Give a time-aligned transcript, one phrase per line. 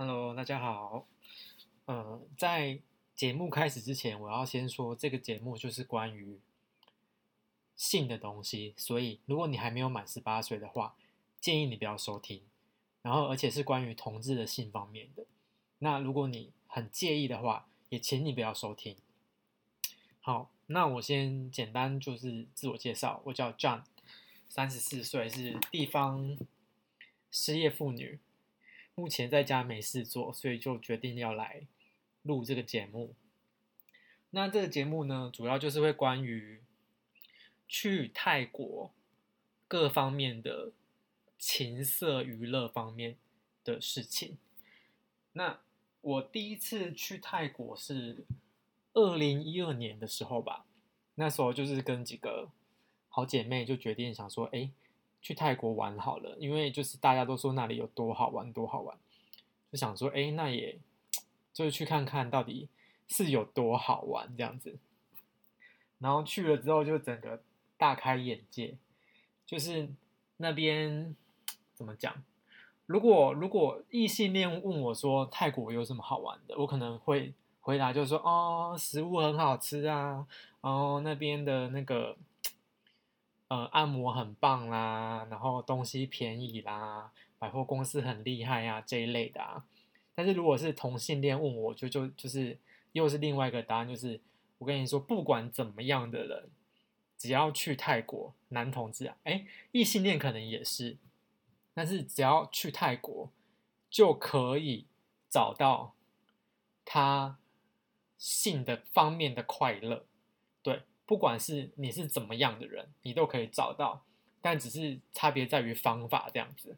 [0.00, 1.08] Hello，大家好。
[1.86, 2.78] 呃，在
[3.16, 6.38] 节目开始之前，我要先说，这个节目就是关于
[7.74, 10.94] 性的东西，所以如果你还没有满十八岁的话，
[11.40, 12.42] 建议你不要收听。
[13.02, 15.26] 然后，而且是关于同志的性方面的。
[15.80, 18.96] 那如果你很介意的话，也请你不要收听。
[20.20, 23.82] 好，那我先简单就是自我介绍，我叫 John，
[24.48, 26.38] 三十四岁，是地方
[27.32, 28.20] 失业妇女。
[28.98, 31.62] 目前在家没事做，所以就决定要来
[32.24, 33.14] 录这个节目。
[34.30, 36.60] 那这个节目呢，主要就是会关于
[37.68, 38.90] 去泰国
[39.68, 40.72] 各方面的
[41.38, 43.14] 情色娱乐方面
[43.62, 44.36] 的事情。
[45.34, 45.60] 那
[46.00, 48.24] 我第一次去泰国是
[48.94, 50.66] 二零一二年的时候吧，
[51.14, 52.50] 那时候就是跟几个
[53.08, 54.68] 好姐妹就决定想说，哎。
[55.20, 58.96] 去泰国玩好了，因为就是大家都说那里有多好玩，多好玩，
[59.70, 60.78] 就想说，哎，那也
[61.52, 62.68] 就是去看看到底
[63.08, 64.78] 是有多好玩这样子。
[65.98, 67.42] 然后去了之后，就整个
[67.76, 68.76] 大开眼界，
[69.44, 69.88] 就是
[70.36, 71.14] 那边
[71.74, 72.22] 怎么讲？
[72.86, 80.26] 如果如果异性恋问我说泰国有什么好玩的，我可能会回答就是说，哦，食物很好吃啊，
[80.60, 82.16] 哦，那边的那个。
[83.48, 89.64] 呃，按摩很棒啦，然后东西便宜啦，百货公司很厉害呀这一类的啊。
[90.14, 92.58] 但是如果是同性恋问我，就就就是
[92.92, 94.20] 又是另外一个答案，就是
[94.58, 96.50] 我跟你说，不管怎么样的人，
[97.16, 100.98] 只要去泰国，男同志啊，哎，异性恋可能也是，
[101.72, 103.30] 但是只要去泰国，
[103.88, 104.84] 就可以
[105.30, 105.94] 找到
[106.84, 107.38] 他
[108.18, 110.04] 性的方面的快乐，
[111.08, 114.04] 不管是你是怎么样的人，你都可以找到，
[114.42, 116.76] 但只是差别在于方法这样子。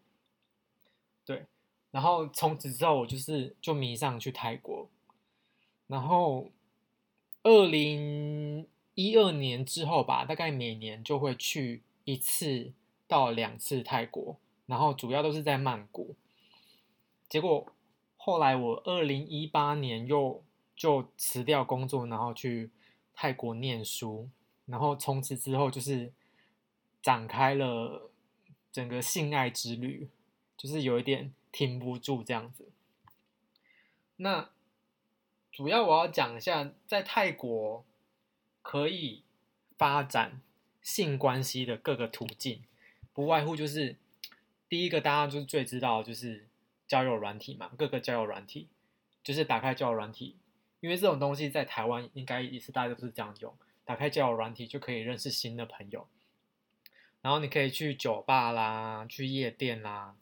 [1.26, 1.46] 对，
[1.90, 4.88] 然后从此之后，我就是就迷上去泰国，
[5.88, 6.52] 然后
[7.42, 12.72] 二零一二年之后吧，大概每年就会去一次
[13.08, 16.14] 到两次泰国，然后主要都是在曼谷。
[17.28, 17.66] 结果
[18.16, 20.44] 后来我二零一八年又
[20.76, 22.70] 就辞掉工作，然后去。
[23.14, 24.28] 泰国念书，
[24.66, 26.12] 然后从此之后就是
[27.02, 28.10] 展开了
[28.72, 30.08] 整个性爱之旅，
[30.56, 32.68] 就是有一点停不住这样子。
[34.16, 34.50] 那
[35.50, 37.84] 主要我要讲一下，在泰国
[38.62, 39.22] 可以
[39.76, 40.40] 发展
[40.82, 42.62] 性关系的各个途径，
[43.12, 43.96] 不外乎就是
[44.68, 46.46] 第一个大家就是最知道就是
[46.86, 48.68] 交友软体嘛，各个交友软体
[49.22, 50.36] 就是打开交友软体。
[50.80, 53.54] 因为这种东西在台湾应该也是大家都是这样用，
[53.84, 56.06] 打开交友软体就可以认识新的朋友，
[57.20, 60.14] 然后你可以去酒吧啦，去夜店啦，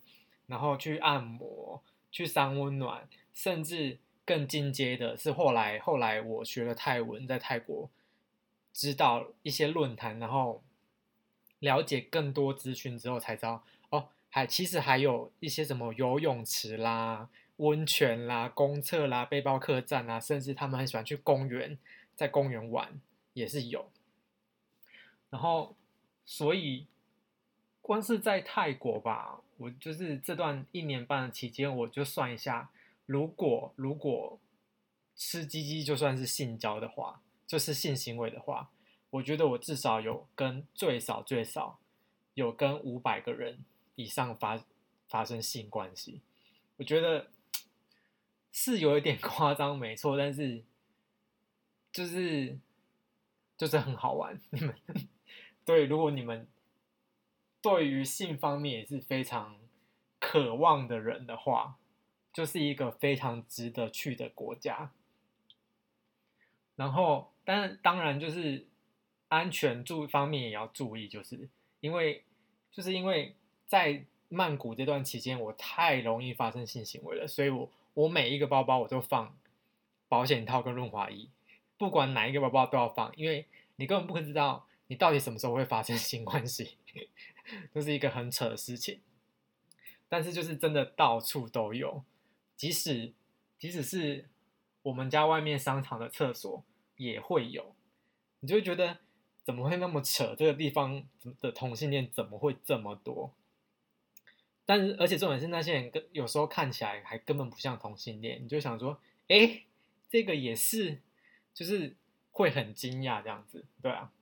[0.46, 7.88] 然后去按摩，去三温暖，甚至更进阶的是后来后来我学了泰文，在泰国
[8.72, 10.62] 知道一些论坛，然后
[11.60, 17.28] 了解更多资讯之后才知道，哦，还其实还有一些什么游泳池啦。
[17.58, 21.76] 温泉啦、公厕啦、背包客栈啦，甚至他们很喜欢去公园，
[22.14, 23.00] 在公园玩
[23.32, 23.90] 也是有。
[25.28, 25.74] 然后，
[26.24, 26.86] 所以
[27.82, 32.70] 光是在泰国吧，我就是这段一年半的期间，我就算一下，
[33.06, 34.38] 如果如果
[35.16, 38.70] 吃鸡鸡就算是性交的话，就是性行为的话，
[39.10, 41.80] 我觉得我至少有跟最少最少
[42.34, 43.58] 有跟五百个人
[43.96, 44.64] 以上发
[45.08, 46.20] 发生性关系，
[46.76, 47.26] 我觉得。
[48.52, 50.64] 是有一点 夸张，没错，但是
[51.92, 52.58] 就是
[53.56, 54.40] 就是很好玩。
[54.50, 54.74] 你们
[55.64, 56.48] 对，如果你们
[57.60, 59.58] 对于性方面也是非常
[60.18, 61.76] 渴望的人的话，
[62.32, 64.92] 就是一个非常值得去的国家。
[66.74, 68.66] 然后，但当然就是
[69.28, 71.48] 安全注方面也要注意，就是
[71.80, 72.24] 因为
[72.72, 73.34] 就是因为
[73.66, 77.70] 在曼谷这段期间，我太容易发生性行为了，所以我。
[77.98, 79.36] 我每一个包包我都放
[80.08, 81.28] 保险套跟润滑液，
[81.76, 86.76] 不管哪一个包包都要放，因为你根本不知道你到底什么时候会发生性关系，
[87.74, 89.00] 这是一个很扯的事情。
[90.08, 92.04] 但是就是真的到处都有，
[92.56, 93.12] 即使
[93.58, 94.28] 即使是
[94.82, 96.64] 我们家外面商场的厕所
[96.96, 97.74] 也会有，
[98.38, 98.98] 你就会觉得
[99.42, 100.36] 怎么会那么扯？
[100.36, 101.02] 这个地方
[101.40, 103.34] 的同性恋怎么会这么多？
[104.68, 109.62] 但是，而且重点是那些人跟有时候看起来还根本不像同性恋，你就想说，哎，
[110.10, 110.98] 这个也是，
[111.54, 111.96] 就是
[112.32, 114.12] 会很惊讶这样子，对啊。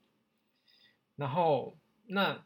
[1.17, 2.45] 然后，那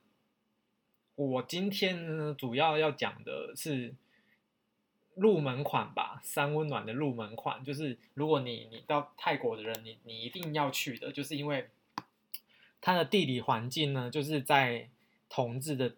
[1.14, 3.94] 我今天呢，主要要讲的是
[5.14, 11.70] 入门款吧，三温暖的入门款，就是如果你你到泰国的人，你你一定要去的，就是因为
[12.82, 14.90] 它的地理环境呢，就是在
[15.30, 15.94] 同志的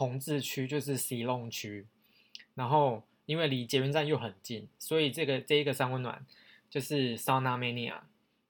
[0.00, 1.86] 同治区，就是 C 龙区，
[2.54, 6.24] 然后因为离捷运站又很近，所以这个这一个三温暖
[6.70, 8.00] 就是 Sauna Mania，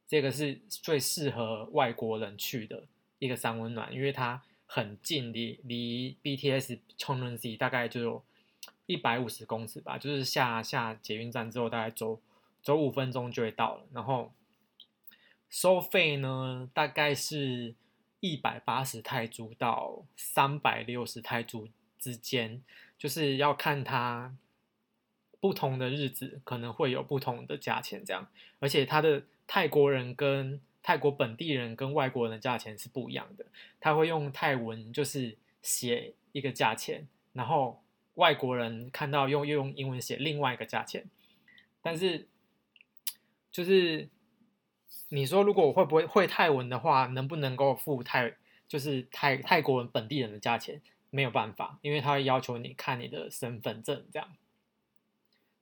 [0.06, 2.87] 这个是最适合外国人去的
[3.19, 8.23] 一个三温暖，因为它很近，离离 BTS c h o n g r u n C 大概就有。
[8.87, 12.20] 一百五十公尺吧，就是下下捷运站之后，大概走
[12.61, 13.87] 走五分钟就会到了。
[13.93, 14.32] 然后
[15.49, 17.76] 收费呢，大概是
[18.20, 21.69] 一百八十泰铢到三百六十泰铢
[21.99, 22.62] 之间，
[22.96, 24.34] 就是要看它
[25.40, 28.28] 不同的日子可能会有不同的价钱这样。
[28.58, 33.46] 而且它的泰国人跟泰国本地人跟外国人的价钱是不一样的，
[33.81, 37.82] 他会用泰文就是写一个价钱，然后。
[38.14, 41.06] 外国人看到用又用英文写另外一个价钱，
[41.81, 42.26] 但是
[43.50, 44.11] 就是
[45.11, 48.37] 你说如果我会不会会泰文的话，能不能够付泰
[48.67, 50.83] 就是泰泰国人本地人的价钱？
[51.11, 54.35] 没有办法，因为他会要求你看你的身份证这样。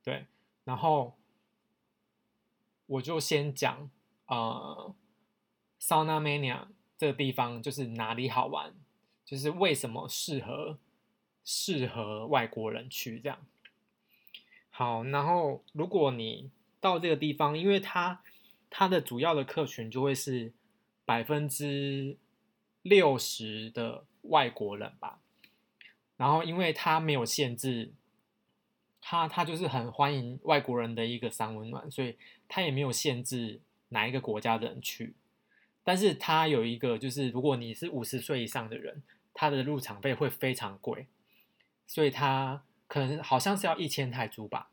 [0.04, 0.26] 对，
[0.64, 1.18] 然后
[2.86, 3.90] 我就先讲
[4.26, 4.94] 呃
[5.80, 8.74] ，Sauna Mania 这个地方就是哪里好玩，
[9.24, 10.78] 就是为什么适合。
[11.50, 13.38] 适合外国人去这样，
[14.68, 18.20] 好，然后如果你到这个地方，因为它
[18.70, 20.52] 它的主要的客群就会是
[21.04, 22.16] 百分之
[22.82, 25.20] 六十的外国人吧，
[26.16, 27.92] 然后因为它没有限制，
[29.00, 32.16] 它它就是很欢迎外国人的一个三温暖，所以
[32.48, 35.14] 它也没有限制哪一个国家的人去，
[35.84, 39.02] 但是它有一个就是如果你是五十岁以上的人，
[39.34, 41.06] 它的入场费会非常贵。
[41.90, 44.68] 所以他可能好像是要一千泰铢吧，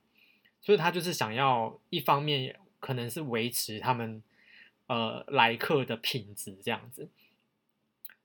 [0.59, 4.21] 所以他就是想要一方面可能是维持他们
[4.85, 7.09] 呃来客的品质这样子，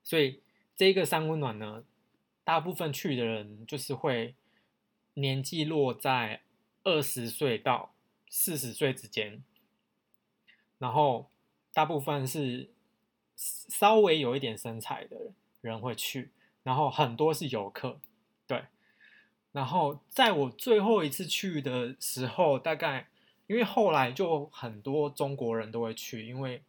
[0.05, 0.43] 所以
[0.77, 1.83] 这个三温暖呢，
[2.45, 4.35] 大部分去的人就是会
[5.15, 6.43] 年纪落在
[6.85, 7.95] 二十岁到
[8.29, 9.43] 四十岁之间，
[10.77, 11.31] 然后
[11.73, 12.69] 大部分是
[13.37, 15.33] 稍微有一点身材的
[15.63, 16.33] 人会去，
[16.63, 17.99] 然后很多是游客，
[18.47, 18.65] 对。
[19.53, 23.09] 然后在我最后一次去的时候，大概
[23.51, 26.63] 因为后来就很多中国人都会去，因为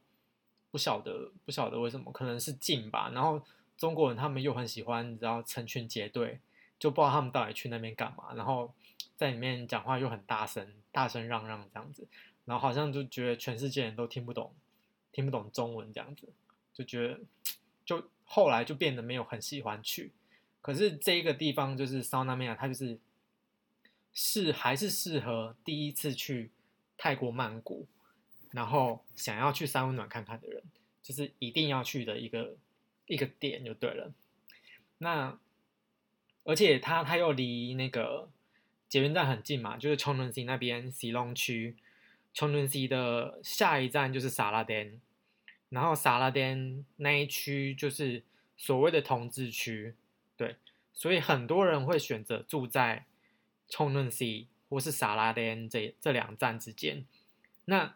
[0.72, 3.12] 不晓得不晓得为什么，可能是近吧。
[3.14, 3.40] 然后
[3.78, 6.40] 中国人他们又很喜欢，你知道成群结队，
[6.80, 8.34] 就不知道他们到底去那边干嘛。
[8.34, 8.74] 然后
[9.16, 12.08] 在里面讲话又很大声，大声嚷嚷这样子，
[12.46, 14.52] 然后好像就觉得全世界人都听不懂，
[15.12, 16.30] 听不懂中文这样子，
[16.74, 17.20] 就觉得
[17.86, 20.12] 就后来就变得没有很喜欢去。
[20.64, 22.98] 可是这一个地方就是桑拿面啊，它就是
[24.14, 26.50] 是还是适合第一次去
[27.04, 27.88] 泰国曼谷，
[28.52, 30.62] 然后想要去三温暖看看的人，
[31.02, 32.56] 就是一定要去的一个
[33.08, 34.14] 一个点就对了。
[35.00, 35.40] 那
[36.44, 38.30] 而且它它又离那个
[38.88, 41.76] 捷运站很近嘛，就是冲绳 c 那边西隆区
[42.36, 45.02] 冲绳 c 的下一站就是沙拉甸，
[45.70, 48.22] 然后沙拉甸那一区就是
[48.56, 49.96] 所谓的同志区。
[50.38, 50.58] 对，
[50.94, 53.06] 所以很多人会选择住在
[53.68, 57.06] 冲润 C 或是萨拉甸这这两站之间。
[57.66, 57.94] 那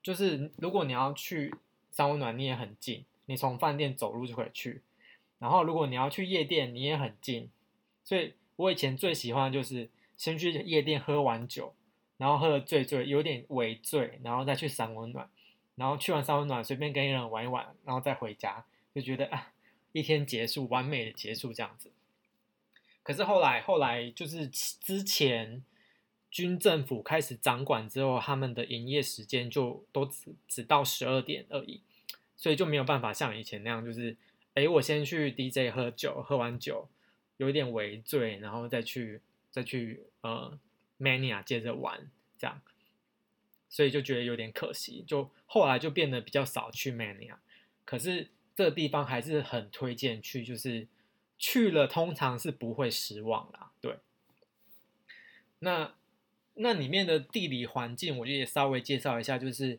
[0.00, 1.52] 就是如果你要去
[1.90, 4.82] 三温暖，你也很近，你从饭店走路就可以去。
[5.40, 7.50] 然后如果你要去夜店，你也很近。
[8.04, 11.74] 所以我以前最喜欢的就是先去夜店喝完酒，
[12.18, 15.28] 然后喝的醉醉，有点微醉，然后再去三温暖，
[15.74, 18.64] 然后去完三温暖，随便跟一个人玩一玩，然后再回家，
[18.94, 19.52] 就觉得啊。
[19.92, 21.90] 一天结束，完美的结束这样子。
[23.02, 25.64] 可是后来，后来就是之前
[26.30, 31.80] 军政府开始掌管之后，他们的营业时间就都只只到十二点而已，
[32.36, 34.16] 所以就没有办法像以前那样，就是
[34.54, 36.88] 哎，我先去 DJ 喝酒，喝完酒
[37.36, 39.20] 有一点微醉，然后再去
[39.50, 40.58] 再去呃
[40.98, 42.60] Mania 接着玩这样，
[43.68, 47.36] 所以就觉得有点可惜，就后来就变得比较少去 Mania，
[47.84, 48.28] 可是。
[48.58, 50.88] 这个地方还是很推荐去，就是
[51.38, 53.70] 去了通常是不会失望啦。
[53.80, 53.98] 对，
[55.60, 55.94] 那
[56.58, 59.78] 那里面的地理环境，我就也稍微介绍一下，就是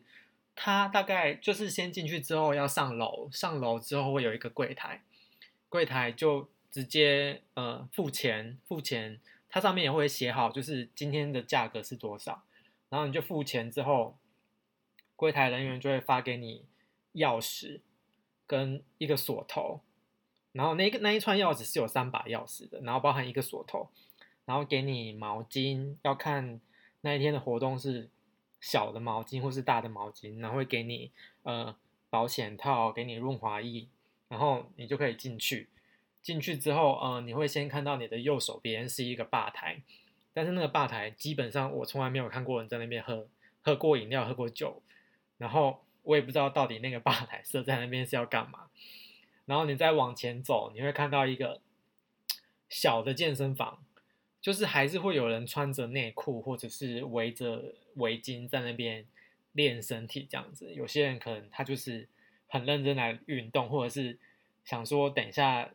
[0.54, 5.02] 它大概就是先进去之后要上楼，上楼之后会有一个柜台，
[5.68, 12.44] 柜台就直接呃付钱，付钱，它上面也会写好，就是今天的价格是多少，
[12.88, 14.18] 然后你就付钱之后，
[15.16, 16.64] 柜台人员就会发给你
[17.14, 17.80] 钥匙。
[18.46, 19.80] 跟一个锁头，
[20.50, 23.88] 然后那个那一串钥匙是有三把钥匙的，然后包含一个锁头，
[24.44, 26.60] 然后给你毛巾，要看
[27.02, 28.08] 那一天的活动是
[28.60, 31.10] 小的毛巾或是大的毛巾，然后会给你
[31.42, 31.74] 呃
[32.08, 33.88] 保险套，给你润滑液，
[34.28, 35.68] 然后你就可以进去。
[36.22, 39.80] 进去之后，呃，你会先看到你的右手边是一个吧台，
[40.34, 43.26] 但是那个吧台基本上我从来没有看过人在那边喝
[43.62, 44.82] 喝过饮料、喝过酒，
[45.38, 48.68] 然后我也不知道到底那个吧台设在那边是要干嘛。
[49.46, 51.62] 然后你再往前走，你会看到一个
[52.68, 53.82] 小的健身房，
[54.40, 59.06] 就是还是会有人穿着内裤或者是围着围巾在那边
[59.52, 60.72] 练身体这样子。
[60.74, 62.08] 有些人可能他就是
[62.48, 64.18] 很认真来运动，或者是
[64.64, 65.70] 想说等一下。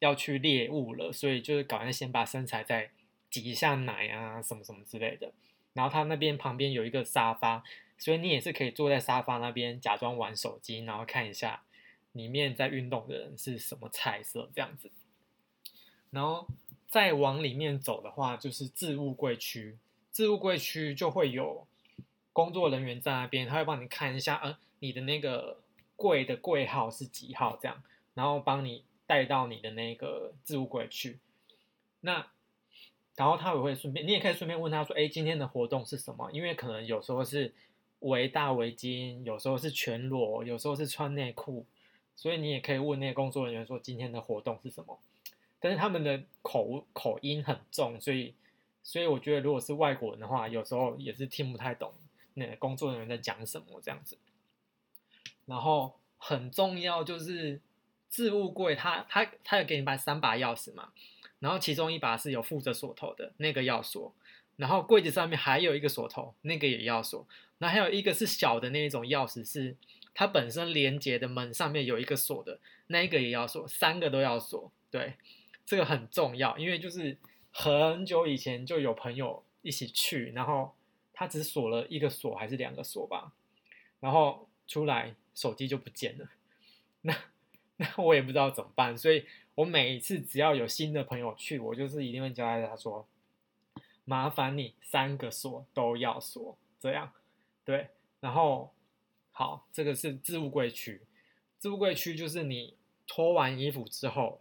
[0.00, 2.88] 要去猎物了，所以就是搞完先把身材再
[3.30, 5.32] 挤一下奶啊，什么什么之类的。
[5.72, 7.64] 然后他那边旁边有一个沙发，
[7.96, 11.64] 所以你也是可以坐在沙发那边假装玩手机，然后看一下
[12.12, 14.92] 里面在运动的人是什么菜色这样子。
[16.10, 16.46] 然后
[16.88, 19.78] 再往里面走的话，就是置物柜区，
[20.10, 21.66] 置物柜区就会有
[22.32, 25.60] 工作人员在那边，他会帮你看一下，呃，你的那个
[25.96, 27.82] 柜的柜号是几号这样，
[28.14, 28.84] 然后帮你。
[29.08, 31.18] 带到你的那个置物柜去，
[32.02, 32.26] 那
[33.16, 37.54] 然后他也会顺便，你也可以顺便问他说：“哎，今天的活动是什么？”因为可能有时候是
[38.00, 41.64] 围大围巾，有时候是全裸，有时候是穿内裤，
[42.16, 44.98] 所以你也可以问那个工作人员说：“今天的活动是什么？”
[45.60, 48.34] 但是他们的口口音很重，所以
[48.82, 51.92] 所以我觉得如果是外国人的话，有时候也是听不太懂
[52.34, 54.18] 那个工作人员在讲什么这样子。
[55.46, 57.60] 然后很重要就是。
[58.10, 60.92] 置物柜，他他他有给你把三把钥匙嘛，
[61.40, 64.14] 然后其中一把是有附着锁头的那个要锁，
[64.56, 69.76] 然后柜子上面还有一个锁头，那个也要锁，那还有一个是小的那一种钥匙，是
[70.14, 75.12] 它本身连接的门上面有一个锁的，那一个也要锁，三个都要锁，对，
[75.68, 77.18] 这个很重要，因为就是
[77.52, 80.74] 很久以前就有朋友一起去，然后
[81.12, 83.32] 他只锁了一个锁还是两个锁吧，
[84.00, 86.30] 然后出来手机就不见了，
[87.02, 87.14] 那。
[87.80, 93.06] 那我也不知道怎么办，所以我每一次只要有新的朋友去，我就是一定会交代他说
[94.04, 97.12] ：“麻烦你三个锁都要锁，这样
[97.64, 98.74] 对。”然后
[99.30, 101.02] 好，这个是置物柜区，
[101.60, 102.74] 置物柜区就是你
[103.06, 104.40] 脱完衣服之后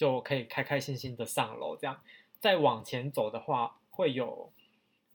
[0.00, 2.00] 就可以开开心心的上楼，这样。
[2.38, 4.50] 再往前走的话会有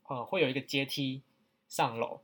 [0.04, 1.22] 呃会有一个阶梯
[1.66, 2.20] 上楼，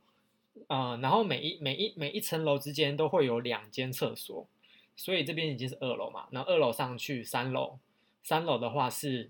[0.67, 4.47] 呃，然后每一每一每一层楼之间都会有两间厕所。
[4.95, 7.79] 所以这边已经是二楼嘛，那二楼上去三楼，
[8.23, 9.29] 三楼的话是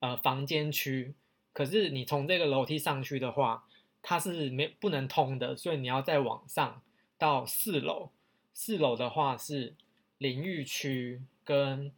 [0.00, 1.14] 呃房间区，
[1.52, 3.68] 可是你从这个楼梯上去的话，
[4.02, 6.82] 它是没不能通的，所以你要再往上
[7.16, 8.10] 到四楼，
[8.52, 9.76] 四楼的话是
[10.18, 11.92] 淋浴区跟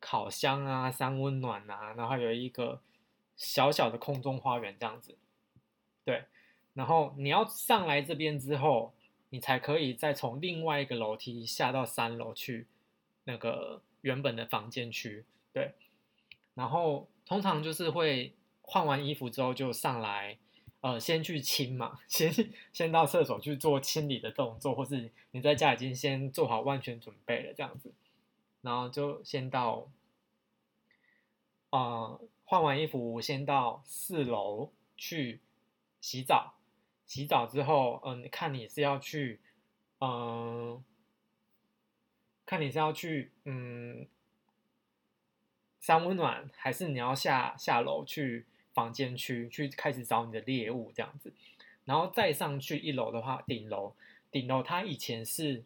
[0.00, 2.80] 烤箱啊、三温暖啊，然后有一个
[3.36, 5.16] 小小的空中花园这样子，
[6.04, 6.24] 对，
[6.74, 8.94] 然后你要上来这边之后。
[9.34, 12.66] 你才可以再从另外一个楼梯下到三楼去，
[13.24, 15.72] 那个原本的房间区，对。
[16.52, 20.36] 然后通常就是会换完衣服之后就上来，
[20.82, 22.30] 呃，先去清嘛，先
[22.74, 27.90] 先到厕所去做清理的动作，或是你在家已经先做好万全准备了这样子，
[28.62, 29.90] 然后就先到，
[31.70, 35.40] 呃，换完衣服先到四楼去
[36.00, 36.54] 洗澡。
[37.04, 39.38] 洗澡之后，嗯，看你是要去，
[40.00, 40.82] 嗯，
[42.46, 44.06] 看你是要去，嗯，
[45.78, 51.34] 三温暖，还是你要下下楼去房间区去开始找你的猎物这样子，
[51.84, 53.94] 然后再上去一楼的话，顶楼，
[54.30, 55.62] 顶楼它以前是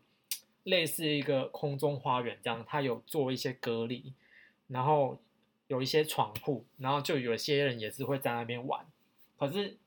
[0.67, 4.13] 类似一个空中花园这样，它有做一些隔离，
[4.69, 5.19] 然后
[5.67, 8.87] 有一些床铺，然后就有些人也是会在那边玩，
[9.39, 9.79] 可是。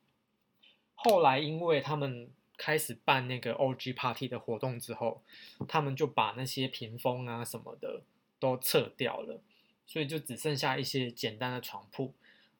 [1.01, 5.23] 后来，因为他们开始办那个 OG Party 的活动之后，
[5.65, 8.01] 他们就把那些屏风啊什么的
[8.37, 9.39] 都撤掉了，
[9.87, 12.13] 所以就只剩下一些简单的床铺。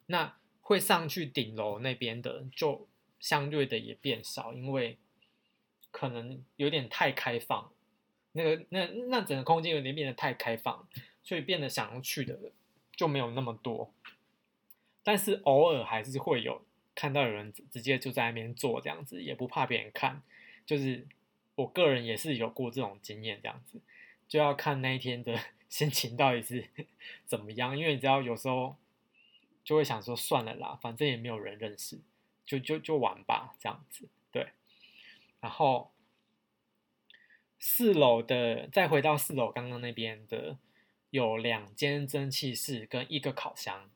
[0.06, 2.88] 那会上去顶楼那边的，就
[3.20, 4.98] 相对的也变少，因为
[5.92, 7.70] 可能有点太开放，
[8.32, 10.88] 那个那那整个空间有点变得太开放，
[11.24, 12.52] 所以变得想要去的人
[12.96, 13.94] 就没有那么多。
[15.04, 16.62] 但是偶尔还是会有。
[16.96, 20.22] 看到有人直接就在那边做这样子，也不怕别人看，
[20.66, 21.08] 就是
[21.56, 23.80] 我个人也是有过这种经验，这样子
[24.28, 26.68] 就要看那一天的 心情到底是
[27.26, 28.76] 怎么样，因为你知道有时候
[29.64, 31.98] 就会想说算了啦，反正也没有人认识，
[32.46, 34.50] 就就就玩吧这样子，对。
[35.40, 35.94] 然后
[37.60, 40.58] 四楼的再回到四楼刚刚那边的
[41.10, 43.90] 有两间蒸汽室跟一个烤箱。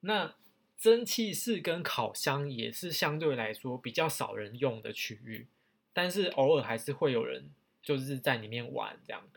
[0.00, 0.36] 那
[0.78, 5.46] 蒸汽室跟烤箱也是相对来说比较少人用的区域，
[5.92, 7.50] 但是偶尔还是会有人
[7.82, 9.28] 就是在里面玩这样。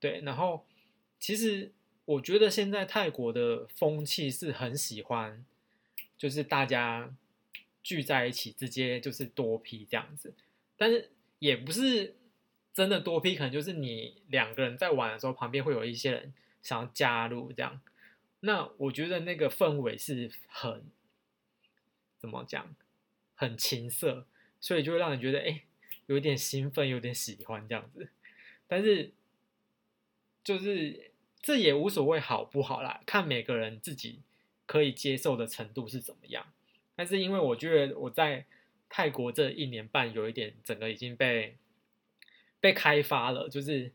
[0.00, 0.66] 对，然后
[1.18, 1.72] 其实
[2.04, 5.44] 我觉得现在泰国的风气是很喜欢，
[6.16, 7.14] 就是大家
[7.82, 10.34] 聚在一起直接就是多批这样子，
[10.76, 12.16] 但是也不是
[12.72, 17.80] 真的多批，可能就是你两个人在玩的时候，旁边会有一些人想要加入这样。
[18.40, 20.84] 那我觉得那个氛围是很
[22.18, 22.74] 怎么讲，
[23.34, 24.26] 很情色，
[24.60, 25.62] 所以就会让人觉得哎，
[26.06, 28.08] 有点兴奋，有点喜欢这样子。
[28.66, 29.12] 但是
[30.42, 31.10] 就是
[31.42, 34.20] 这也无所谓好不好啦，看每个人自己
[34.64, 36.46] 可以接受的程度是怎么样。
[36.94, 38.46] 但是因为我觉得我在
[38.88, 41.56] 泰国这一年半有一点整个已经被
[42.60, 43.90] 被开发了，就是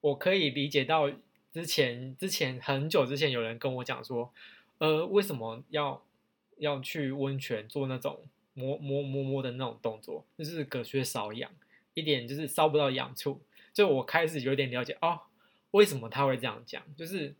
[0.00, 1.10] 我可以理解到。
[1.50, 4.30] 之前之前很久之前有人跟我讲说，
[4.76, 6.04] 呃，为什么要
[6.58, 8.20] 要去温泉做那种
[8.52, 11.50] 摸摸摸摸的那种动作，就是隔靴搔痒，
[11.94, 13.40] 一点就是搔不到痒处。
[13.72, 15.22] 就我开始有点了解哦，
[15.70, 17.34] 为什么他会这样讲，就是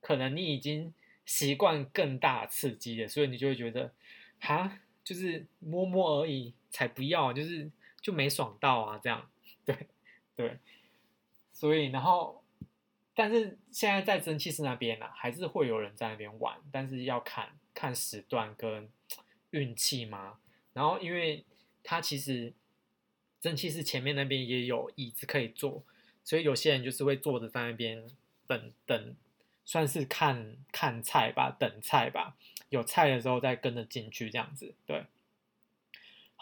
[0.00, 0.94] 可能你已经
[1.26, 3.92] 习惯更大刺激了，所以你就会觉得，
[4.38, 7.68] 哈，就是摸摸而已，才不要，就是
[8.00, 9.28] 就没爽到啊，这样，
[9.66, 9.76] 对
[10.40, 10.58] 对，
[11.52, 12.38] 所以然后。
[13.12, 18.88] 但是现在在蒸汽室那边呢，还是会有人在那边玩，但是要看看时段跟
[19.50, 20.38] 运气嘛。
[20.72, 21.44] 然后，因为
[21.82, 22.54] 它其实
[23.38, 25.84] 蒸汽室前面那边也有椅子可以坐，
[26.24, 28.06] 所以有些人就是会坐着在那边
[28.46, 29.14] 等等，
[29.66, 32.38] 算是看看菜吧，等菜吧。
[32.70, 34.72] 有菜的时候再跟着进去这样子。
[34.86, 35.04] 对，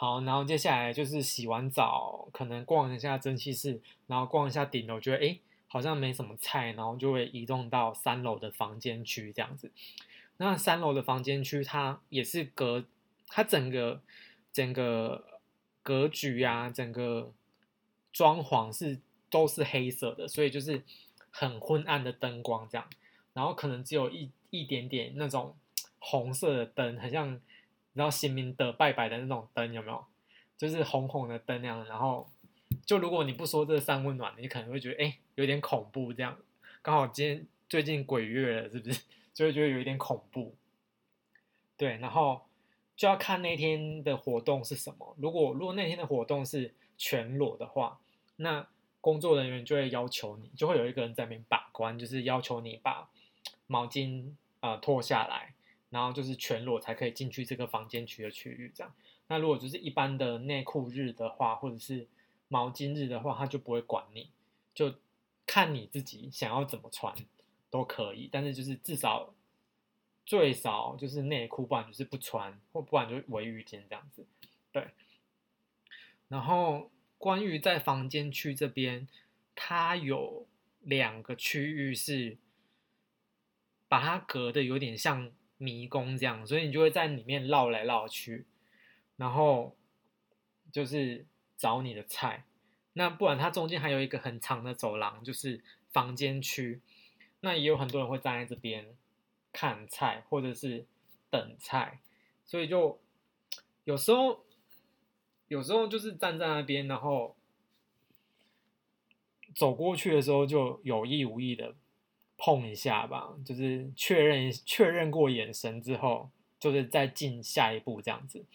[0.00, 5.38] 好，然后接下来就是洗完澡，可能逛一下蒸汽室，然后逛一下顶楼，觉得哎。
[5.70, 9.70] 好像没什么菜，然后就会移动到三楼的房间区这样子。
[10.38, 12.86] 那三楼的房间区，它也是隔，
[13.26, 14.00] 它整个
[14.50, 15.42] 整个
[15.82, 17.34] 格局啊，整个
[18.14, 20.82] 装潢是都是黑色的，所以就是
[21.28, 22.88] 很昏暗的灯光这样。
[23.34, 25.54] 然后可能只有一一点点那种
[25.98, 27.38] 红色的灯，很像
[27.92, 30.04] 你知道新民的拜拜的那种灯有没有？
[30.56, 32.28] 就是红红的灯那样，然后。
[32.84, 36.38] 就如果你不说这三温暖，你可能会觉得哎有点恐怖这样。
[36.80, 39.02] 刚好今天最近鬼月了，是不是？
[39.34, 40.54] 就会觉得有一点恐怖。
[41.76, 42.42] 对，然后
[42.96, 45.14] 就要看那天的活动是什么。
[45.18, 48.00] 如果如果那天的活动是全裸的话，
[48.36, 48.66] 那
[49.00, 53.08] 工作人员就会要求你，就会有一个人在那边把关，就是要求你把
[53.66, 55.54] 毛巾啊脱下来，
[55.90, 58.94] 然后就是全裸才可以进去这个房间区的区域这样。
[59.28, 62.06] 那如果就是一般的内裤日的话，或者是
[62.48, 64.30] 毛巾日的话，他就不会管你，
[64.74, 64.94] 就
[65.46, 67.14] 看你自己想要怎么穿
[67.70, 69.34] 都可以，但是就是至少
[70.24, 74.26] 最少就是内裤，不然就是不穿，或不然就是围浴巾这样子。
[74.72, 74.88] 对。
[76.28, 79.08] 然后关于在房间区这边，
[79.54, 80.46] 它有
[80.80, 82.36] 两个区域是
[83.88, 88.46] 把它隔的有点像迷宫这样，所以你就会在里面绕来绕去，
[89.16, 89.76] 然后
[90.72, 91.26] 就是。
[91.60, 92.44] 找你的菜，
[92.92, 96.80] 那不然它中间还有一个很长的走廊，就是房间区。
[97.40, 98.94] 那也有很多人会站在这边
[99.52, 100.86] 看菜，或者是
[101.30, 101.98] 等菜，
[102.44, 103.00] 所以就
[103.82, 104.44] 有时候
[105.48, 107.34] 有时候就是站在那边，然后
[109.56, 111.74] 走过去的时候就有意无意的
[112.38, 118.46] 碰一下吧，就是确认确认过眼神之后，就是再进下一步这样子。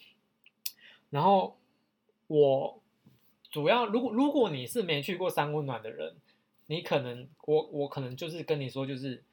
[1.12, 1.60] 然后
[2.26, 2.80] 我。
[3.52, 6.15] 主要，如果如果你是没去过三温暖的人，
[6.65, 9.24] 你可能我我可能就是跟你说，就是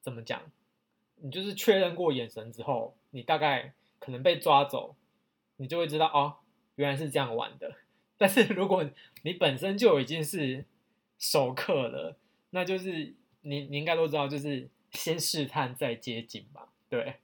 [0.00, 0.50] 怎么讲，
[1.14, 4.96] 你就是确认过眼神之后，你大概可能被抓走，
[5.58, 6.38] 你就会知道哦，
[6.74, 7.76] 原来是这样玩的。
[8.18, 8.90] 但是如果
[9.22, 10.64] 你本身就已经是
[11.16, 12.16] 熟客了，
[12.50, 17.16] 那就是你你应该都知道，就是先试探再接近吧，对，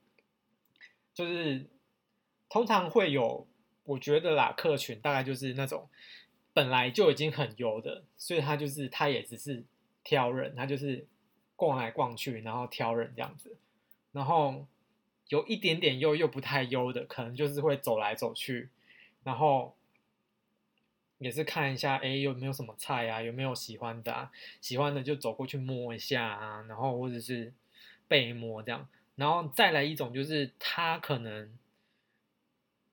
[1.14, 1.66] 就是
[2.48, 3.46] 通常会有。
[3.88, 5.88] 我觉得啦，客群大概就是那种
[6.52, 9.62] 本来就已经很优的，所以他就是他也只是
[10.02, 11.07] 挑人，他就是
[11.55, 13.57] 逛来逛去，然后挑人这样子。
[14.11, 14.66] 然后
[15.29, 18.70] 有一点点优又不太优的，可能就是会走来走去，
[19.22, 19.76] 然后
[21.18, 23.22] 也是看一下，哎，有没有什么菜啊？
[23.22, 24.12] 有没有喜欢的？
[24.12, 24.31] 啊？
[24.61, 27.52] 喜欢的就走过去摸一下啊，然后或者是
[28.09, 28.88] 被摸这样。
[29.14, 31.57] 然后再来一种就是他可能。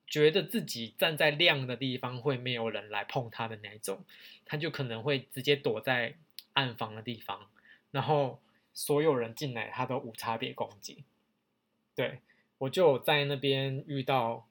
[0.05, 4.05] 觉得自己站在亮的地方会没有人来碰他的那种，
[4.45, 6.13] 他就可能会直接躲在
[6.53, 7.49] 暗房的地方，
[7.89, 8.39] 然后
[8.75, 11.03] 所有人进来他都无差别攻击。
[11.95, 12.19] 对
[12.59, 14.47] 我就在那边遇到，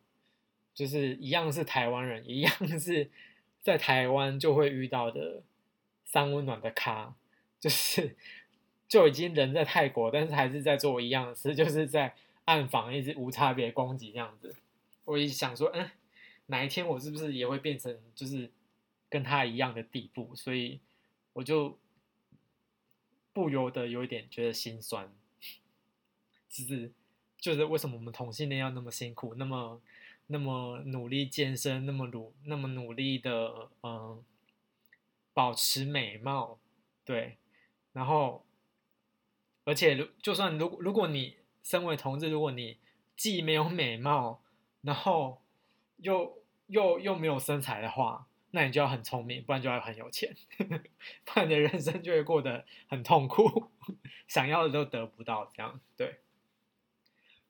[0.75, 3.09] 就是一样是台湾人，一样是
[3.63, 5.43] 在台湾就会遇到的
[6.05, 7.15] 三温暖的咖，
[7.61, 8.17] 就是
[8.89, 14.55] 就已经人在泰国，但是还是在做一样事，就是在暗访，一直无差别攻击这样子。
[15.05, 15.91] 我一想说，嗯，
[16.47, 18.51] 哪一天我是不是也会变成就是
[19.09, 20.35] 跟他一样的地步？
[20.35, 20.81] 所以
[21.33, 21.79] 我就
[23.33, 25.11] 不由得有一点觉得心酸，
[26.51, 26.93] 就是
[27.39, 29.81] 就是为什么我们同性恋要那么辛苦，那么
[30.33, 34.25] 那么努力健身，那么努那么努力的嗯
[35.33, 36.59] 保持美貌，
[37.05, 37.37] 对，
[37.93, 38.45] 然后
[39.65, 42.79] 而且如就算如如果你身为同志，如果你
[43.17, 44.43] 既没有美貌，
[44.81, 45.41] 然后
[45.99, 53.69] 又又又没有身材的话，那你就要很聪明，不然就要很有钱， 不然你的人生就会过得很痛苦，
[54.27, 56.19] 想要的都得不到，这样对。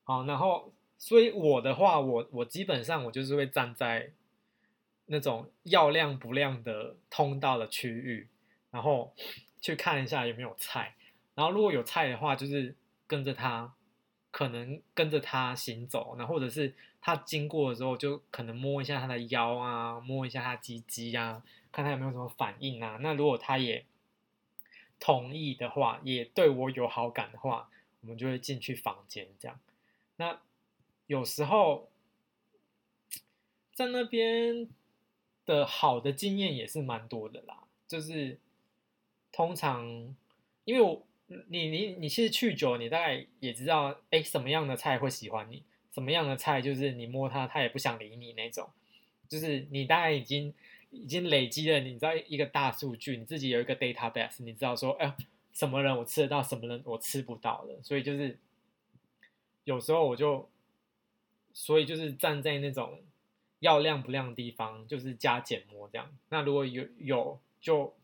[0.04, 4.12] 好，然后所以我的话，我我基本上我就是会站在
[5.06, 8.28] 那种要亮不亮的通道的区域，
[8.70, 9.12] 然后
[9.60, 10.94] 去看一下有没有菜，
[11.34, 12.76] 然后如果有菜的话，就是
[13.08, 13.74] 跟着他。
[14.30, 22.98] 可能跟着他行走，那或者是他经过的时候，就可能摸一下他的腰啊，摸一下他鸡鸡啊，看他有没有什么反应啊。
[23.02, 23.84] 那如果他也
[24.98, 27.68] 同意的话，也对我有好感的话，
[28.00, 29.60] 我们就会进去房间这样。
[30.16, 30.40] 那
[31.12, 31.90] 有时候
[33.74, 34.68] 在那边
[35.44, 38.38] 的好的经验也是蛮多的啦，就是
[39.30, 39.86] 通常
[40.64, 41.06] 因为我。
[41.48, 48.68] 你你你其实去久，你大概也知道，哎，什么样的菜会喜欢你，什么样的菜就是你摸它，它也不想理你那种，
[49.30, 50.52] 就是你大概已经
[50.90, 55.16] 已经累积了，你知道一个大数据，你自己有一个 database，你知道说，哎，
[55.54, 58.38] 什么人我吃得到，什么人我吃不到的，所以就是
[59.64, 60.50] 有时候我就，
[61.52, 63.02] 所以就是站在那种
[63.60, 67.94] 要亮不亮的地方，就是加减摸这样，那如果有有就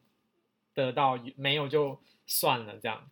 [0.75, 3.11] 得到，没有就算了这样。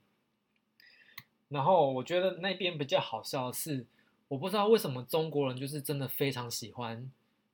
[1.48, 3.86] 然后我觉得那边比较好笑的是，
[4.28, 7.10] 我不知道为什么中国人就是真的非常喜欢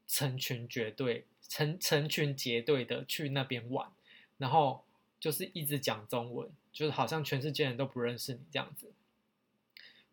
[0.07, 3.90] 成群结队、成成群结队的去那边玩，
[4.38, 4.85] 然后
[5.21, 8.92] 就是一直讲中文，就是好像全世界人都不认识你这样子，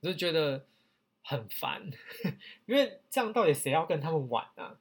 [0.02, 0.66] 我就觉得
[1.24, 1.90] 很烦，
[2.66, 4.78] 因为这样到底谁要跟他们玩啊？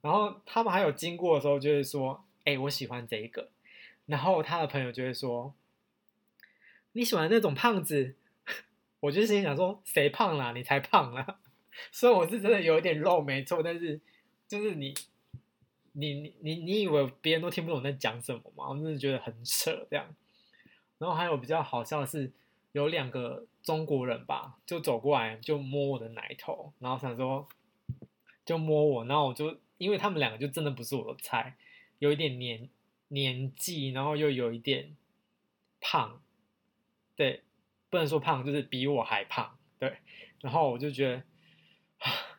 [0.00, 3.50] 然后他们还有经过的时候就会说：“哎，我喜欢这一个。”
[4.06, 5.54] 然后他的朋友就会说
[6.92, 8.14] ：“你喜欢那种胖子。
[9.00, 10.52] ”我就心想说，谁胖了？
[10.52, 11.40] 你才胖了。
[11.92, 13.62] 所以我是真的有一点肉，没错。
[13.62, 14.00] 但是
[14.48, 14.94] 就是你，
[15.92, 18.70] 你你你你以为别人都听不懂在讲什么吗？
[18.70, 20.14] 我真的觉得很扯这样。
[20.98, 22.32] 然后还有比较好笑的是，
[22.72, 27.46] 有两个中国人吧，就走过来就摸我的奶头，然后想说
[28.44, 31.56] 就摸我，然后我就因为他们两个就真的不是我的菜，
[31.98, 32.70] 有一点年
[33.08, 34.96] 年纪，然后又有一点
[35.80, 36.22] 胖，
[37.16, 37.42] 对。
[37.88, 39.98] 不能说胖，就是比我还胖，对。
[40.40, 41.22] 然后我就觉得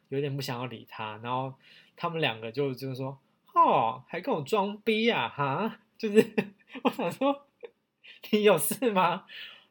[0.10, 1.18] 有点不想要理他。
[1.24, 1.54] 然后
[1.96, 3.18] 他们两个就就是说，
[3.54, 7.48] 哦，还跟我装逼啊，哈，就是我想说，
[8.32, 9.26] 你有事吗？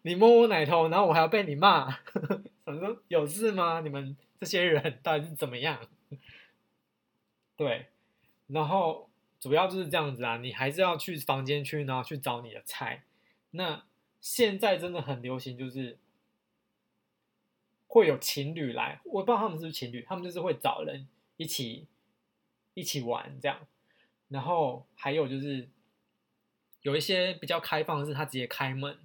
[0.06, 1.90] 你摸我奶头，然后我还要被你骂，
[2.64, 3.80] 想说有事吗？
[3.80, 5.80] 你们这些人到底是怎么样？
[7.56, 7.86] 对。
[8.46, 13.02] 然后主要就是这样子啊，你还是要去房间去，然后去找你的菜。
[13.50, 13.84] 那。
[14.18, 15.98] 现在真的很流行，就是
[17.86, 21.86] 会有情侣来，我不知道他们是不是情侣，他们就是会找人一起
[22.74, 23.60] 一起玩这样。
[24.26, 25.68] 然后还有就是
[26.82, 28.98] 有一些比较开放的是，他直接开门，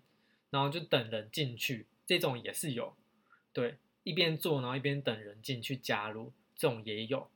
[0.52, 2.94] 然后就等人进去，这种也是有。
[3.52, 7.28] 对，一边做然后一边等人进去加入，这种也有。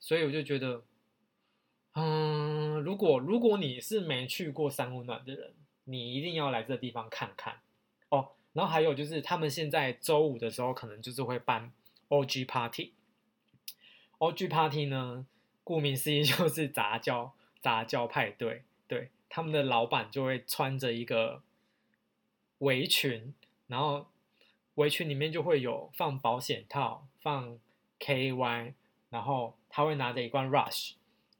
[0.00, 0.82] 所以我就觉得，
[1.92, 5.54] 嗯，如果如果你是没去过三温暖的人。
[5.90, 7.60] 你一定要来这地方看看
[8.10, 11.72] 哦，然后还有就是他们现在周五的时候可能就是会办
[12.10, 15.26] OG Party，OG Party 呢，
[15.64, 17.32] 顾名思义就是杂交
[17.62, 21.42] 杂交派对，对，他们的老板就会穿着一个
[22.58, 23.34] 围裙，
[23.66, 24.06] 然后
[24.74, 27.58] 围裙里面就会有放保险套，放
[28.00, 28.74] KY，
[29.10, 30.92] 然后他会拿着一罐 Rush，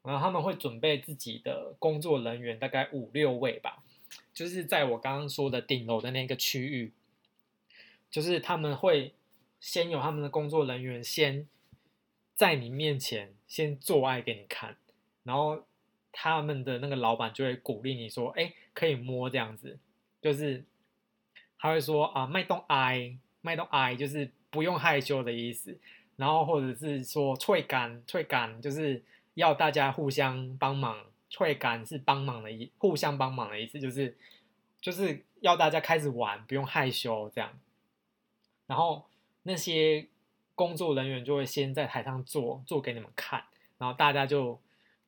[0.03, 3.83] 然后他们会准备自己的工作人员，大概五六位吧。
[4.33, 6.93] 就是在我刚刚说的顶楼的那个区域，
[8.09, 9.13] 就是他们会
[9.59, 11.47] 先有他们的工作人员先
[12.35, 14.77] 在你面前先做爱给你看，
[15.23, 15.65] 然后
[16.11, 19.77] 他们的那个老板就会鼓励你说：“哎，可以摸这样子。”
[20.21, 20.65] 就是
[21.59, 25.77] 他会说：“啊，麦动 I，麦动 I，就是不用害羞的意思。
[26.15, 29.03] 然后或者是说退感，退感就是
[29.35, 34.17] 要大家互相帮忙，退感是帮忙的意，互相帮忙的意思，就是
[34.81, 37.57] 就是要大家开始玩，不用害羞这样。
[38.67, 39.05] 然后
[39.43, 40.07] 那些
[40.55, 43.43] 工作人员就会先在台上做做给你们看，
[43.77, 44.59] 然后大家就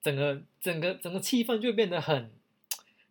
[0.02, 2.32] 整个整个整个气氛就变得很，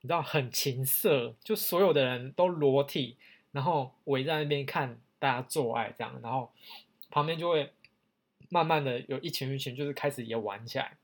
[0.01, 3.19] 你知道很情色，就所有的人都裸体，
[3.53, 6.53] 然后围在那边看大家做爱这样，然后
[7.11, 7.73] 旁边就会。
[8.53, 10.97] 慢慢的有一群一群，就是开始也玩起来，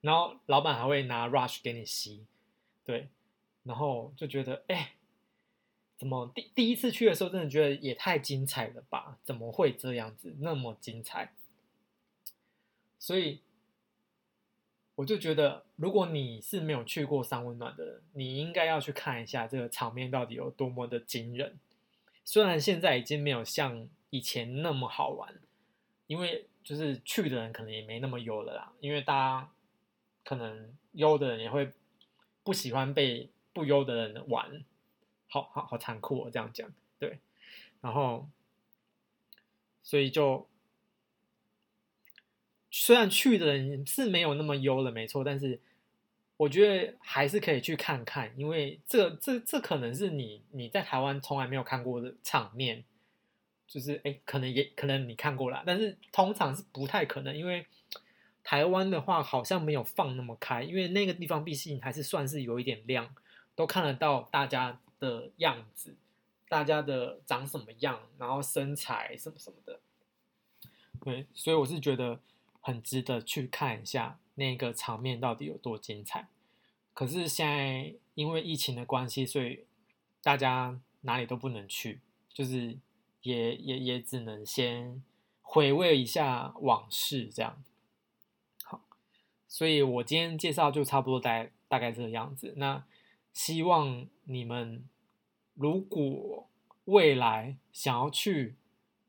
[0.00, 2.26] 然后老板还会拿 rush 给你吸，
[2.84, 3.06] 对，
[3.62, 4.94] 然后就觉得哎，
[5.96, 9.16] 怎么第第一次去的时候，真的觉得也太精彩了吧？
[9.22, 11.32] 怎么会这样子那么精彩？
[12.98, 13.40] 所以
[14.96, 21.58] 我就觉得，如果你是没有去过三温暖的人，你应该要去看一下这个场面到底有多么的惊人。
[22.24, 25.34] 虽然现在已经没有像以前那么好玩。
[26.06, 29.50] 因为就是去的人可能也没那么优了啦，因为大家
[30.22, 31.72] 可能优的人也会
[32.42, 34.62] 不喜欢被不优的人玩，
[35.28, 37.20] 好好好残酷哦，这样讲对，
[37.80, 38.28] 然后
[39.82, 40.46] 所以就
[42.76, 45.60] 虽然去的人是没有那么优了，没错，但是
[46.36, 52.84] 我觉得还是可以去看看，因为这这这可能是你你在台湾从来没有看过的场面。
[53.66, 57.66] 就是哎，可能也可能你看过了，但是通常是不太可能，因为
[58.44, 63.14] 台湾的话好像没有放那么开，因为那个地方毕竟还是算是有一点亮，
[63.56, 65.96] 都看得到大家的样子，
[66.48, 69.80] 大家的长什么样，然后身材什么什么的。
[71.02, 72.20] 对，所以我是觉得
[72.64, 76.26] 很值得去看一下那个场面到底有多精彩。
[76.92, 79.64] 可是现在因为疫情的关系，所以
[80.20, 82.00] 大家哪里都不能去，
[82.32, 82.78] 就是。
[83.24, 85.02] 也也也只能先
[85.40, 87.64] 回味一下往事，这样。
[88.62, 88.82] 好，
[89.48, 92.52] 所以我今天介绍就差不多大大概这个样子。
[92.58, 92.84] 那
[93.32, 94.86] 希望你们
[95.54, 96.50] 如果
[96.84, 98.56] 未来想要去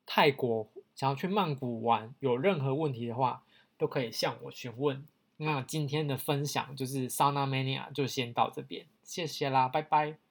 [0.06, 3.44] 泰国、想要去曼谷玩，有任何问题的话，
[3.78, 5.06] 都可以向我询问。
[5.38, 10.25] 那今天的分享就是 Sauna Mania，就先到这边，谢谢啦，拜拜。